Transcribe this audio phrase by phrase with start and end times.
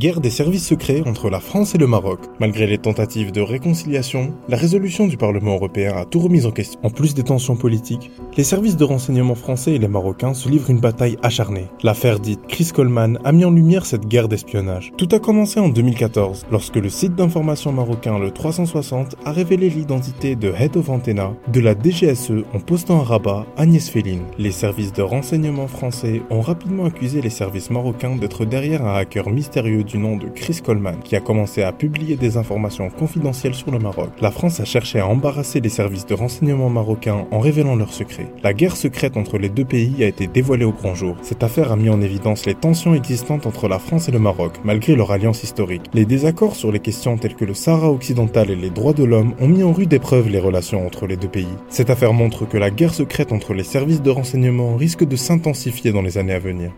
[0.00, 2.20] Guerre des services secrets entre la France et le Maroc.
[2.38, 6.80] Malgré les tentatives de réconciliation, la résolution du Parlement européen a tout remis en question.
[6.82, 10.70] En plus des tensions politiques, les services de renseignement français et les Marocains se livrent
[10.70, 11.66] une bataille acharnée.
[11.82, 14.90] L'affaire dite Chris Coleman a mis en lumière cette guerre d'espionnage.
[14.96, 20.34] Tout a commencé en 2014, lorsque le site d'information marocain le 360 a révélé l'identité
[20.34, 24.22] de Head of Antenna de la DGSE en postant à Rabat Agnès Féline.
[24.38, 29.28] Les services de renseignement français ont rapidement accusé les services marocains d'être derrière un hacker
[29.28, 33.70] mystérieux du nom de Chris Coleman, qui a commencé à publier des informations confidentielles sur
[33.70, 34.10] le Maroc.
[34.20, 38.32] La France a cherché à embarrasser les services de renseignement marocains en révélant leurs secrets.
[38.42, 41.16] La guerre secrète entre les deux pays a été dévoilée au grand jour.
[41.22, 44.54] Cette affaire a mis en évidence les tensions existantes entre la France et le Maroc,
[44.64, 45.86] malgré leur alliance historique.
[45.92, 49.34] Les désaccords sur les questions telles que le Sahara occidental et les droits de l'homme
[49.40, 51.46] ont mis en rude épreuve les relations entre les deux pays.
[51.68, 55.92] Cette affaire montre que la guerre secrète entre les services de renseignement risque de s'intensifier
[55.92, 56.70] dans les années à venir.